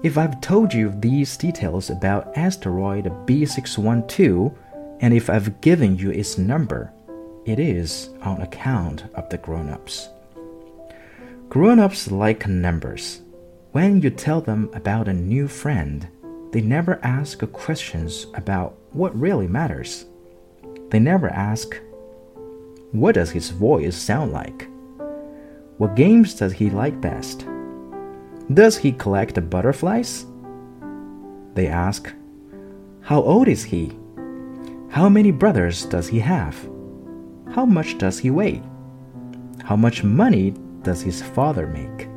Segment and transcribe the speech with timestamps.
[0.00, 4.54] If I've told you these details about asteroid B612,
[5.00, 6.92] and if I've given you its number,
[7.44, 10.08] it is on account of the grown ups.
[11.48, 13.22] Grown ups like numbers.
[13.72, 16.06] When you tell them about a new friend,
[16.52, 20.06] they never ask questions about what really matters.
[20.90, 21.74] They never ask,
[22.92, 24.68] What does his voice sound like?
[25.78, 27.44] What games does he like best?
[28.52, 30.24] Does he collect butterflies?
[31.54, 32.10] They ask,
[33.02, 33.92] How old is he?
[34.88, 36.56] How many brothers does he have?
[37.50, 38.62] How much does he weigh?
[39.64, 42.08] How much money does his father make?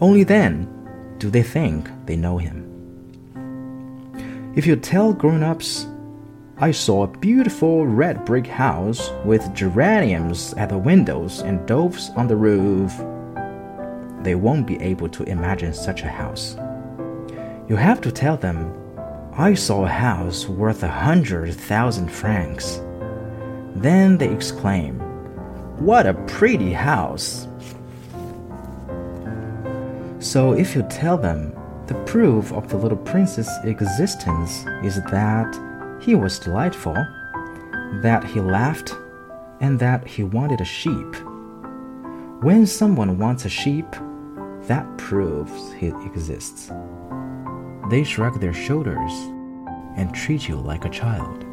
[0.00, 0.68] Only then
[1.18, 2.64] do they think they know him.
[4.56, 5.86] If you tell grown ups,
[6.58, 12.28] I saw a beautiful red brick house with geraniums at the windows and doves on
[12.28, 12.92] the roof,
[14.24, 16.56] they won't be able to imagine such a house.
[17.68, 18.72] You have to tell them,
[19.36, 22.80] I saw a house worth a hundred thousand francs.
[23.74, 24.98] Then they exclaim,
[25.78, 27.48] What a pretty house!
[30.18, 31.54] So if you tell them
[31.86, 36.94] the proof of the little prince's existence is that he was delightful,
[38.02, 38.94] that he laughed,
[39.60, 41.14] and that he wanted a sheep.
[42.40, 43.86] When someone wants a sheep,
[44.68, 46.70] that proves he exists.
[47.90, 49.12] They shrug their shoulders
[49.96, 51.44] and treat you like a child.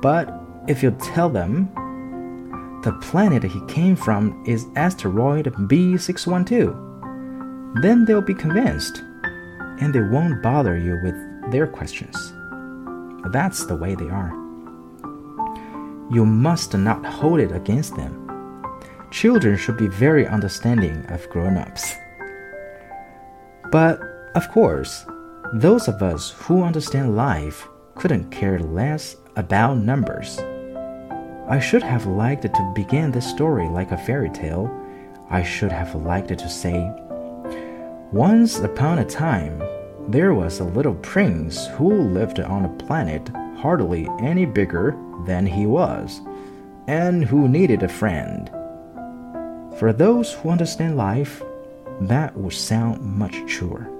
[0.00, 0.32] But
[0.68, 1.70] if you tell them
[2.84, 9.02] the planet he came from is asteroid B612, then they'll be convinced
[9.80, 11.14] and they won't bother you with
[11.50, 12.32] their questions.
[13.32, 14.32] That's the way they are.
[16.10, 18.24] You must not hold it against them.
[19.10, 21.94] Children should be very understanding of grown ups.
[23.70, 24.00] But,
[24.34, 25.04] of course,
[25.52, 30.38] those of us who understand life couldn't care less about numbers.
[31.48, 34.70] I should have liked to begin this story like a fairy tale.
[35.30, 36.90] I should have liked to say,
[38.12, 39.62] Once upon a time,
[40.08, 43.28] there was a little prince who lived on a planet
[43.58, 46.20] hardly any bigger than he was,
[46.86, 48.48] and who needed a friend.
[49.78, 51.42] For those who understand life,
[52.02, 53.97] that would sound much truer.